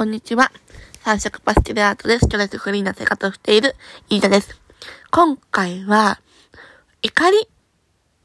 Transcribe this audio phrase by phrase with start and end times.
[0.00, 0.50] こんにちは。
[1.02, 3.76] 三色パステルアートでストレスフリーな生活をしている
[4.08, 4.58] 飯田です。
[5.10, 6.22] 今回は、
[7.02, 7.46] 怒り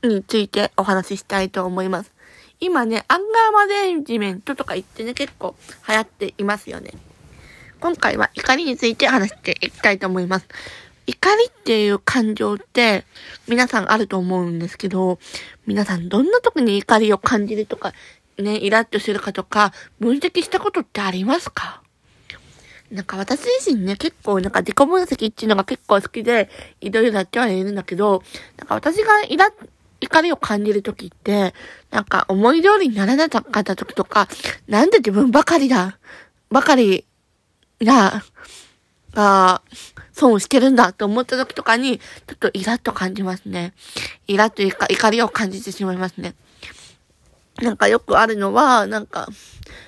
[0.08, 2.14] についてお話ししたいと思います。
[2.62, 5.54] 今ね、アンガーマネージメントとか言ってね、結構
[5.86, 6.94] 流行っていますよね。
[7.82, 10.48] 今回は怒りについて話していきたいと思います。
[11.08, 13.04] 怒りっていう感情って
[13.50, 15.20] 皆さんあると思うんですけど、
[15.68, 17.92] 皆さんどんな時に怒りを感じるとか
[18.38, 21.82] ね、イラッとするかとか、分析したことってありますか？
[22.92, 26.50] なんか私自身ね、結構なんか自己分析っていうのが結構好きで、
[26.82, 28.24] いろいろやってはいるんだけど、
[28.58, 29.52] なんか私がイラ
[30.02, 31.54] 怒りを感じるときって、
[31.90, 34.28] なんか思い通りにならなかったときとか、
[34.68, 35.98] なんで自分ばかりだ、
[36.50, 37.06] ばかり
[37.82, 38.24] が、
[39.14, 39.62] が、
[40.12, 43.74] 損してるんだと思ったときとかに、ちょっとイラッと感じますね。
[44.28, 46.36] イラッというか怒りを感じてしまいますね。
[47.62, 49.28] なんかよくあるのは、なんか、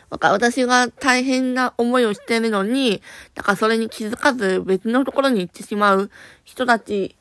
[0.10, 3.02] なんか私が大変な思いをしてるのに、
[3.36, 6.10] なんかそれに気づかず別のところに行ってしまう
[6.46, 7.16] 人たち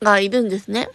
[0.00, 0.88] がいるんですね。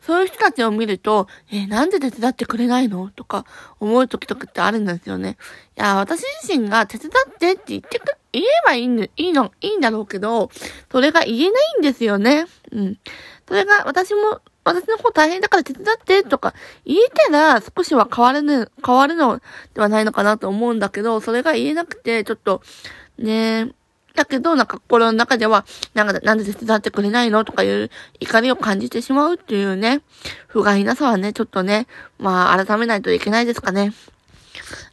[0.00, 3.08] そういう人たちを見ると、えなんで手伝ってくれないの？
[3.08, 3.46] とか
[3.80, 5.36] 思う時とかってあるんですよね。
[5.78, 10.50] いや、私自身が手伝ってって言ってく、言えばいいん、いいの、いいんだろうけど、
[10.90, 12.46] それが言えないんですよね。
[12.70, 12.98] うん。
[13.48, 16.98] それが私も私の方大変だから手伝ってとか言え
[17.30, 19.40] たら少しは変わるの、変わるの
[19.74, 22.62] ではないのかなと思うんだけど、それが言えなくて、ちょっと、
[23.18, 23.70] ね
[24.14, 30.02] だけど、なんか心の中では、なんか、なんで手伝ってくれないのとかいう怒りを感じてしまうっていうね、
[30.46, 33.92] 不甲斐なさはね、ちょっとね、まあ、改めないといけないですかね。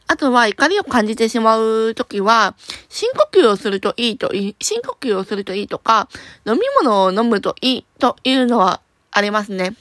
[0.08, 2.56] あとは怒りを感じてしまうときは、
[2.88, 6.08] 深呼吸をするといいといい、深呼吸をするといいとか、
[6.44, 8.80] 飲み物を飲むといいというのは
[9.12, 9.74] ありますね。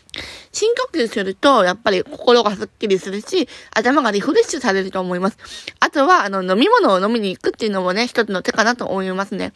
[0.52, 5.38] 深呼吸すると、やっぱり心がスッキリするし、頭がリフレッシュされると思います。
[5.80, 9.54] あとは、あの、飲み物を飲みに行くっていうのもね、一つの手かなと思いますね。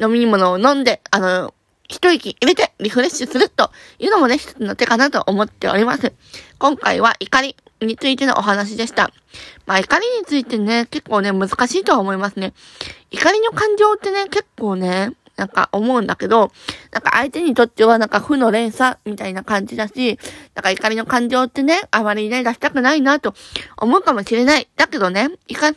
[0.00, 1.54] 飲み物を飲んで、あの、
[1.88, 6.12] 一息入れてリフレッシュするというのもね、一つの手かなと思っております。
[6.58, 9.10] 今回は怒りについてのお話でした。
[9.66, 12.54] まあ怒りについてね、結構ね、難しいとは思いますね。
[13.10, 16.50] 怒りの感情ってね、結構ね、なんか思うんだけど、
[16.92, 20.18] なんか相手にとってはなんか負の連鎖みたいな感じだし、
[20.54, 23.34] なんか怒りの感情ってね、あまりね、出したくないなと
[23.76, 24.68] 思うかもしれない。
[24.76, 25.72] だけどね、いか、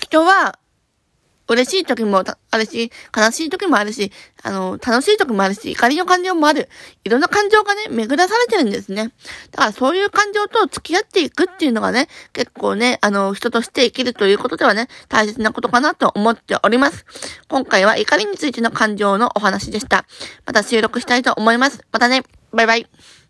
[0.00, 0.58] 人は
[1.48, 4.10] 嬉しい時もあるし、悲しい時もあるし、
[4.42, 6.68] あの、楽しい時もあるし、怒りの感情もある。
[7.04, 9.12] いろんな感情がね、巡らされてるんですね。
[9.52, 17.04] だからそういう感情と付き合っていくっていうのがね、結構ね、あの、人として生きるということではね、大切なことかなと思っております。
[17.48, 20.06] 今回は怒りについての感情のお話でした。
[20.44, 21.84] また収録したいと思います。
[21.92, 23.25] またね、バイバイ。